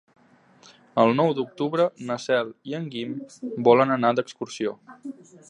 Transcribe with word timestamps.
El 1.03 1.11
nou 1.19 1.29
d'octubre 1.39 1.85
na 2.07 2.17
Cel 2.25 2.49
i 2.71 2.75
en 2.79 2.89
Guim 2.97 3.13
volen 3.69 3.99
anar 3.99 4.13
d'excursió. 4.21 4.75